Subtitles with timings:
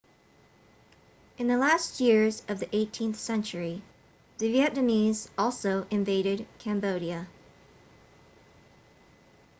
[1.37, 3.83] in the last years of the 18th century
[4.39, 7.27] the vietnamese also invaded cambodia